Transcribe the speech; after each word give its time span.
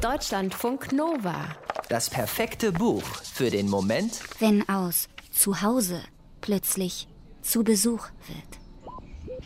Deutschlandfunk 0.00 0.92
Nova. 0.92 1.44
Das 1.90 2.08
perfekte 2.08 2.72
Buch 2.72 3.02
für 3.34 3.50
den 3.50 3.68
Moment, 3.68 4.20
wenn 4.38 4.66
aus 4.66 5.10
zu 5.30 5.60
Hause 5.60 6.00
plötzlich 6.40 7.06
zu 7.42 7.64
Besuch 7.64 8.06
wird. 8.26 8.98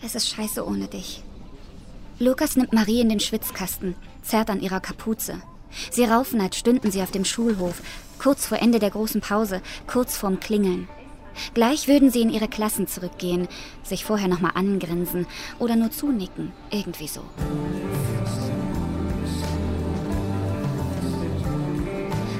Es 0.04 0.14
ist 0.14 0.28
scheiße 0.28 0.64
ohne 0.64 0.86
dich. 0.86 1.24
Lukas 2.20 2.54
nimmt 2.54 2.72
Marie 2.72 3.00
in 3.00 3.08
den 3.08 3.18
Schwitzkasten, 3.18 3.96
zerrt 4.22 4.48
an 4.48 4.60
ihrer 4.60 4.78
Kapuze. 4.78 5.42
Sie 5.90 6.04
raufen, 6.04 6.40
als 6.40 6.56
stünden 6.56 6.92
sie 6.92 7.02
auf 7.02 7.10
dem 7.10 7.24
Schulhof, 7.24 7.82
kurz 8.20 8.46
vor 8.46 8.58
Ende 8.58 8.78
der 8.78 8.90
großen 8.90 9.20
Pause, 9.20 9.60
kurz 9.88 10.16
vorm 10.16 10.38
Klingeln. 10.38 10.86
Gleich 11.54 11.88
würden 11.88 12.12
sie 12.12 12.22
in 12.22 12.30
ihre 12.30 12.46
Klassen 12.46 12.86
zurückgehen, 12.86 13.48
sich 13.82 14.04
vorher 14.04 14.28
nochmal 14.28 14.52
angrinsen 14.54 15.26
oder 15.58 15.74
nur 15.74 15.90
zunicken, 15.90 16.52
irgendwie 16.70 17.08
so. 17.08 17.22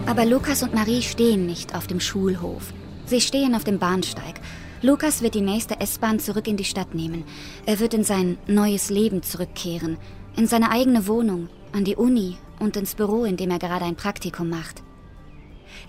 Aber 0.06 0.26
Lukas 0.26 0.62
und 0.62 0.74
Marie 0.74 1.00
stehen 1.00 1.46
nicht 1.46 1.74
auf 1.74 1.86
dem 1.86 1.98
Schulhof. 1.98 2.74
Sie 3.06 3.22
stehen 3.22 3.54
auf 3.54 3.64
dem 3.64 3.78
Bahnsteig. 3.78 4.34
Lukas 4.82 5.22
wird 5.22 5.34
die 5.34 5.40
nächste 5.40 5.80
S-Bahn 5.80 6.20
zurück 6.20 6.46
in 6.46 6.58
die 6.58 6.64
Stadt 6.64 6.94
nehmen. 6.94 7.24
Er 7.64 7.80
wird 7.80 7.94
in 7.94 8.04
sein 8.04 8.36
neues 8.46 8.90
Leben 8.90 9.22
zurückkehren. 9.22 9.96
In 10.36 10.46
seine 10.46 10.70
eigene 10.70 11.06
Wohnung, 11.06 11.48
an 11.72 11.84
die 11.84 11.96
Uni 11.96 12.36
und 12.58 12.76
ins 12.76 12.94
Büro, 12.94 13.24
in 13.24 13.38
dem 13.38 13.50
er 13.50 13.58
gerade 13.58 13.86
ein 13.86 13.96
Praktikum 13.96 14.50
macht. 14.50 14.82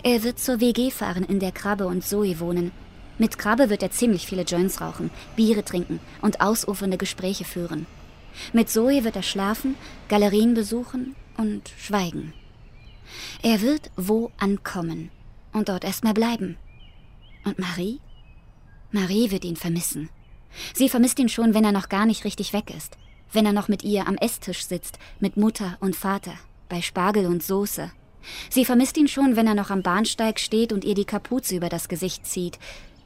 Er 0.02 0.22
wird 0.22 0.38
zur 0.38 0.60
WG 0.60 0.90
fahren, 0.90 1.24
in 1.24 1.38
der 1.38 1.52
Krabbe 1.52 1.86
und 1.86 2.02
Zoe 2.02 2.40
wohnen. 2.40 2.72
Mit 3.18 3.36
Krabbe 3.36 3.68
wird 3.68 3.82
er 3.82 3.90
ziemlich 3.90 4.26
viele 4.26 4.42
Joints 4.42 4.80
rauchen, 4.80 5.10
Biere 5.36 5.62
trinken 5.62 6.00
und 6.22 6.40
ausufernde 6.40 6.96
Gespräche 6.96 7.44
führen. 7.44 7.86
Mit 8.54 8.70
Zoe 8.70 9.04
wird 9.04 9.16
er 9.16 9.22
schlafen, 9.22 9.74
Galerien 10.08 10.54
besuchen 10.54 11.14
und 11.36 11.70
schweigen. 11.78 12.32
Er 13.42 13.60
wird 13.60 13.90
wo 13.96 14.30
ankommen 14.38 15.10
und 15.52 15.68
dort 15.68 15.84
erstmal 15.84 16.14
bleiben. 16.14 16.56
Und 17.44 17.58
Marie? 17.58 18.00
Marie 18.90 19.30
wird 19.30 19.44
ihn 19.44 19.56
vermissen. 19.56 20.08
Sie 20.74 20.88
vermisst 20.88 21.18
ihn 21.18 21.28
schon, 21.28 21.54
wenn 21.54 21.64
er 21.64 21.72
noch 21.72 21.88
gar 21.88 22.06
nicht 22.06 22.24
richtig 22.24 22.52
weg 22.52 22.70
ist. 22.74 22.96
Wenn 23.32 23.46
er 23.46 23.52
noch 23.52 23.68
mit 23.68 23.82
ihr 23.82 24.06
am 24.06 24.16
Esstisch 24.16 24.66
sitzt, 24.66 24.98
mit 25.20 25.36
Mutter 25.36 25.76
und 25.80 25.96
Vater, 25.96 26.34
bei 26.68 26.80
Spargel 26.80 27.26
und 27.26 27.42
Soße. 27.42 27.90
Sie 28.50 28.64
vermisst 28.64 28.96
ihn 28.96 29.08
schon, 29.08 29.36
wenn 29.36 29.46
er 29.46 29.54
noch 29.54 29.70
am 29.70 29.82
Bahnsteig 29.82 30.40
steht 30.40 30.72
und 30.72 30.84
ihr 30.84 30.94
die 30.94 31.04
Kapuze 31.04 31.56
über 31.56 31.68
das 31.68 31.88
Gesicht 31.88 32.26
zieht. 32.26 32.58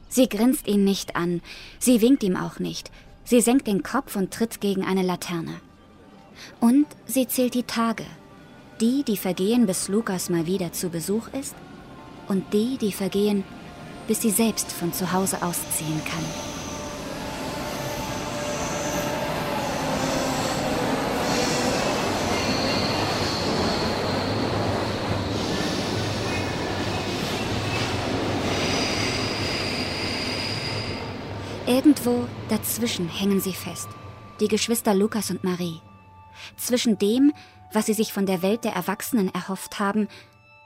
Sie 0.09 0.27
grinst 0.27 0.67
ihn 0.67 0.83
nicht 0.83 1.15
an, 1.15 1.41
sie 1.79 2.01
winkt 2.01 2.23
ihm 2.23 2.35
auch 2.35 2.59
nicht. 2.59 2.91
Sie 3.23 3.41
senkt 3.41 3.67
den 3.67 3.83
Kopf 3.83 4.15
und 4.15 4.33
tritt 4.33 4.61
gegen 4.61 4.83
eine 4.83 5.03
Laterne. 5.03 5.61
Und 6.59 6.87
sie 7.05 7.27
zählt 7.27 7.53
die 7.53 7.63
Tage, 7.63 8.05
die, 8.81 9.03
die 9.03 9.17
vergehen, 9.17 9.67
bis 9.67 9.87
Lukas 9.87 10.29
mal 10.29 10.47
wieder 10.47 10.73
zu 10.73 10.89
Besuch 10.89 11.27
ist, 11.39 11.55
und 12.27 12.51
die, 12.51 12.77
die 12.77 12.91
vergehen, 12.91 13.43
bis 14.07 14.21
sie 14.21 14.31
selbst 14.31 14.71
von 14.71 14.91
zu 14.91 15.11
Hause 15.11 15.41
ausziehen 15.43 16.01
kann. 16.05 16.25
Irgendwo 31.67 32.27
dazwischen 32.49 33.07
hängen 33.07 33.39
sie 33.39 33.53
fest, 33.53 33.87
die 34.39 34.47
Geschwister 34.47 34.95
Lukas 34.95 35.29
und 35.29 35.43
Marie. 35.43 35.79
Zwischen 36.57 36.97
dem, 36.97 37.31
was 37.73 37.85
sie 37.85 37.93
sich 37.93 38.13
von 38.13 38.25
der 38.25 38.41
Welt 38.41 38.63
der 38.63 38.73
Erwachsenen 38.73 39.33
erhofft 39.33 39.79
haben, 39.79 40.07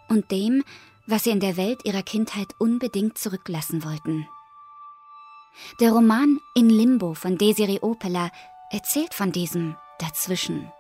und 0.07 0.31
dem, 0.31 0.63
was 1.07 1.23
sie 1.23 1.31
in 1.31 1.39
der 1.39 1.57
Welt 1.57 1.81
ihrer 1.83 2.03
Kindheit 2.03 2.53
unbedingt 2.57 3.17
zurücklassen 3.17 3.83
wollten. 3.83 4.27
Der 5.79 5.91
Roman 5.91 6.39
In 6.53 6.69
Limbo 6.69 7.13
von 7.13 7.37
Desiree 7.37 7.79
Opela 7.81 8.29
erzählt 8.71 9.13
von 9.13 9.31
diesem 9.31 9.75
Dazwischen. 9.99 10.71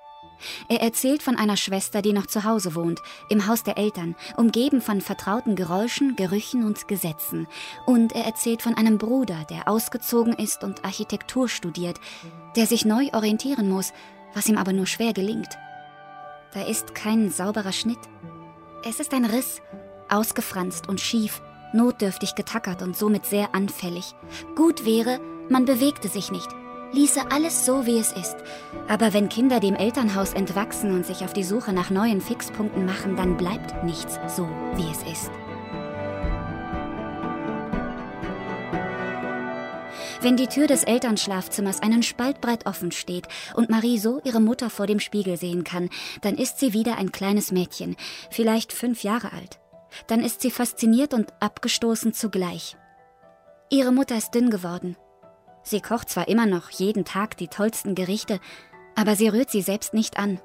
Er 0.67 0.81
erzählt 0.81 1.23
von 1.23 1.37
einer 1.37 1.55
Schwester, 1.55 2.01
die 2.01 2.11
noch 2.11 2.25
zu 2.25 2.43
Hause 2.43 2.75
wohnt, 2.75 3.01
im 3.29 3.47
Haus 3.47 3.63
der 3.63 3.77
Eltern, 3.77 4.15
umgeben 4.35 4.81
von 4.81 4.99
vertrauten 4.99 5.55
Geräuschen, 5.55 6.15
Gerüchen 6.17 6.65
und 6.65 6.87
Gesetzen. 6.89 7.47
Und 7.85 8.13
er 8.13 8.25
erzählt 8.25 8.61
von 8.61 8.75
einem 8.75 8.97
Bruder, 8.97 9.45
der 9.49 9.67
ausgezogen 9.67 10.33
ist 10.33 10.63
und 10.63 10.83
Architektur 10.83 11.47
studiert, 11.47 11.99
der 12.55 12.67
sich 12.67 12.83
neu 12.83 13.09
orientieren 13.13 13.69
muss, 13.69 13.93
was 14.33 14.49
ihm 14.49 14.57
aber 14.57 14.73
nur 14.73 14.87
schwer 14.87 15.13
gelingt. 15.13 15.57
Da 16.55 16.61
ist 16.61 16.95
kein 16.95 17.29
sauberer 17.29 17.73
Schnitt. 17.73 17.99
Es 18.85 19.01
ist 19.01 19.13
ein 19.13 19.25
Riss, 19.25 19.61
ausgefranst 20.09 20.87
und 20.87 21.01
schief, 21.01 21.41
notdürftig 21.73 22.33
getackert 22.33 22.81
und 22.81 22.95
somit 22.95 23.25
sehr 23.25 23.53
anfällig. 23.53 24.15
Gut 24.55 24.85
wäre, 24.85 25.19
man 25.49 25.65
bewegte 25.65 26.07
sich 26.07 26.31
nicht, 26.31 26.47
ließe 26.93 27.29
alles 27.29 27.65
so, 27.65 27.85
wie 27.85 27.97
es 27.97 28.13
ist. 28.13 28.37
Aber 28.87 29.13
wenn 29.13 29.27
Kinder 29.27 29.59
dem 29.59 29.75
Elternhaus 29.75 30.31
entwachsen 30.31 30.93
und 30.93 31.05
sich 31.05 31.25
auf 31.25 31.33
die 31.33 31.43
Suche 31.43 31.73
nach 31.73 31.89
neuen 31.89 32.21
Fixpunkten 32.21 32.85
machen, 32.85 33.17
dann 33.17 33.35
bleibt 33.35 33.83
nichts 33.83 34.17
so, 34.33 34.47
wie 34.75 34.89
es 34.89 35.03
ist. 35.11 35.31
Wenn 40.21 40.37
die 40.37 40.47
Tür 40.47 40.67
des 40.67 40.83
Elternschlafzimmers 40.83 41.81
einen 41.81 42.03
Spalt 42.03 42.41
breit 42.41 42.65
offen 42.65 42.91
steht 42.91 43.27
und 43.53 43.69
Marie 43.69 43.99
so 43.99 44.21
ihre 44.23 44.39
Mutter 44.39 44.69
vor 44.69 44.87
dem 44.87 44.99
Spiegel 44.99 45.37
sehen 45.37 45.63
kann, 45.63 45.89
dann 46.21 46.35
ist 46.35 46.59
sie 46.59 46.73
wieder 46.73 46.97
ein 46.97 47.11
kleines 47.11 47.51
Mädchen, 47.51 47.95
vielleicht 48.31 48.73
fünf 48.73 49.03
Jahre 49.03 49.33
alt. 49.33 49.59
Dann 50.07 50.21
ist 50.21 50.41
sie 50.41 50.51
fasziniert 50.51 51.13
und 51.13 51.33
abgestoßen 51.39 52.13
zugleich. 52.13 52.75
Ihre 53.69 53.91
Mutter 53.91 54.17
ist 54.17 54.31
dünn 54.31 54.49
geworden. 54.49 54.95
Sie 55.63 55.81
kocht 55.81 56.09
zwar 56.09 56.27
immer 56.27 56.45
noch 56.45 56.69
jeden 56.69 57.05
Tag 57.05 57.37
die 57.37 57.47
tollsten 57.47 57.95
Gerichte, 57.95 58.39
aber 58.95 59.15
sie 59.15 59.27
rührt 59.29 59.49
sie 59.49 59.61
selbst 59.61 59.93
nicht 59.93 60.17
an. 60.17 60.39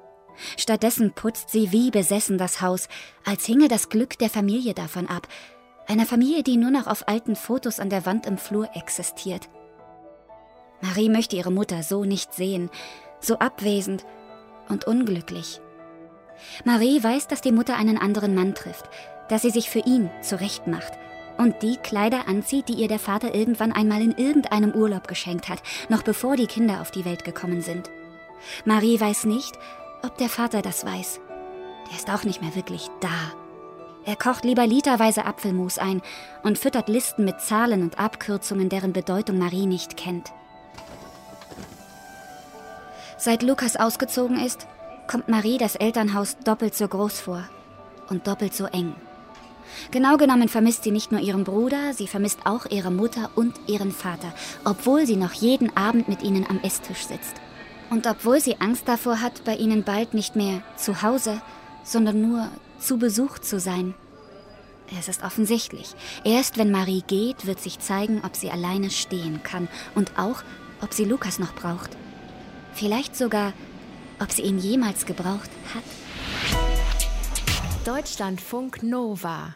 Stattdessen 0.57 1.13
putzt 1.13 1.49
sie 1.49 1.71
wie 1.71 1.91
besessen 1.91 2.37
das 2.37 2.61
Haus, 2.61 2.87
als 3.25 3.45
hinge 3.45 3.67
das 3.67 3.89
Glück 3.89 4.17
der 4.17 4.29
Familie 4.29 4.73
davon 4.73 5.07
ab, 5.07 5.27
einer 5.87 6.05
Familie, 6.05 6.43
die 6.43 6.57
nur 6.57 6.71
noch 6.71 6.87
auf 6.87 7.07
alten 7.07 7.35
Fotos 7.35 7.79
an 7.79 7.89
der 7.89 8.05
Wand 8.05 8.25
im 8.25 8.37
Flur 8.37 8.69
existiert. 8.75 9.49
Marie 10.81 11.09
möchte 11.09 11.35
ihre 11.35 11.51
Mutter 11.51 11.83
so 11.83 12.03
nicht 12.03 12.33
sehen, 12.33 12.69
so 13.19 13.37
abwesend 13.39 14.05
und 14.69 14.85
unglücklich. 14.85 15.61
Marie 16.65 17.03
weiß, 17.03 17.27
dass 17.27 17.41
die 17.41 17.51
Mutter 17.51 17.77
einen 17.77 17.97
anderen 17.97 18.33
Mann 18.35 18.55
trifft, 18.55 18.89
dass 19.29 19.43
sie 19.43 19.51
sich 19.51 19.69
für 19.69 19.79
ihn 19.79 20.09
zurechtmacht 20.21 20.93
und 21.37 21.61
die 21.61 21.77
Kleider 21.77 22.27
anzieht, 22.27 22.69
die 22.69 22.73
ihr 22.73 22.87
der 22.87 22.99
Vater 22.99 23.33
irgendwann 23.33 23.71
einmal 23.71 24.01
in 24.01 24.17
irgendeinem 24.17 24.71
Urlaub 24.71 25.07
geschenkt 25.07 25.49
hat, 25.49 25.61
noch 25.89 26.03
bevor 26.03 26.35
die 26.35 26.47
Kinder 26.47 26.81
auf 26.81 26.91
die 26.91 27.05
Welt 27.05 27.23
gekommen 27.23 27.61
sind. 27.61 27.89
Marie 28.65 28.99
weiß 28.99 29.25
nicht, 29.25 29.57
ob 30.03 30.17
der 30.17 30.29
Vater 30.29 30.61
das 30.61 30.85
weiß. 30.85 31.19
Der 31.89 31.97
ist 31.97 32.09
auch 32.09 32.23
nicht 32.23 32.41
mehr 32.41 32.55
wirklich 32.55 32.87
da. 32.99 33.09
Er 34.03 34.15
kocht 34.15 34.45
lieber 34.45 34.65
literweise 34.65 35.25
Apfelmus 35.25 35.77
ein 35.77 36.01
und 36.41 36.57
füttert 36.57 36.89
Listen 36.89 37.23
mit 37.23 37.39
Zahlen 37.39 37.83
und 37.83 37.99
Abkürzungen, 37.99 38.67
deren 38.67 38.93
Bedeutung 38.93 39.37
Marie 39.37 39.67
nicht 39.67 39.95
kennt. 39.95 40.31
Seit 43.23 43.43
Lukas 43.43 43.75
ausgezogen 43.75 44.43
ist, 44.43 44.65
kommt 45.05 45.29
Marie 45.29 45.59
das 45.59 45.75
Elternhaus 45.75 46.37
doppelt 46.43 46.73
so 46.73 46.87
groß 46.87 47.19
vor 47.19 47.43
und 48.09 48.25
doppelt 48.25 48.55
so 48.55 48.65
eng. 48.65 48.95
Genau 49.91 50.17
genommen 50.17 50.49
vermisst 50.49 50.83
sie 50.83 50.89
nicht 50.89 51.11
nur 51.11 51.21
ihren 51.21 51.43
Bruder, 51.43 51.93
sie 51.93 52.07
vermisst 52.07 52.39
auch 52.45 52.65
ihre 52.71 52.89
Mutter 52.89 53.29
und 53.35 53.53
ihren 53.67 53.91
Vater, 53.91 54.33
obwohl 54.65 55.05
sie 55.05 55.17
noch 55.17 55.33
jeden 55.33 55.77
Abend 55.77 56.09
mit 56.09 56.23
ihnen 56.23 56.47
am 56.49 56.61
Esstisch 56.63 57.05
sitzt. 57.05 57.35
Und 57.91 58.07
obwohl 58.07 58.41
sie 58.41 58.59
Angst 58.59 58.87
davor 58.87 59.21
hat, 59.21 59.43
bei 59.43 59.55
ihnen 59.55 59.83
bald 59.83 60.15
nicht 60.15 60.35
mehr 60.35 60.63
zu 60.75 61.03
Hause, 61.03 61.43
sondern 61.83 62.27
nur 62.27 62.49
zu 62.79 62.97
Besuch 62.97 63.37
zu 63.37 63.59
sein. 63.59 63.93
Es 64.97 65.07
ist 65.07 65.21
offensichtlich. 65.21 65.93
Erst 66.23 66.57
wenn 66.57 66.71
Marie 66.71 67.03
geht, 67.05 67.45
wird 67.45 67.59
sich 67.59 67.77
zeigen, 67.77 68.23
ob 68.25 68.35
sie 68.35 68.49
alleine 68.49 68.89
stehen 68.89 69.43
kann 69.43 69.67
und 69.93 70.17
auch, 70.17 70.41
ob 70.81 70.95
sie 70.95 71.05
Lukas 71.05 71.37
noch 71.37 71.53
braucht. 71.53 72.00
Vielleicht 72.73 73.15
sogar, 73.15 73.53
ob 74.19 74.31
sie 74.31 74.43
ihn 74.43 74.59
jemals 74.59 75.05
gebraucht 75.05 75.49
hat. 75.73 75.83
Deutschlandfunk 77.85 78.83
Nova 78.83 79.55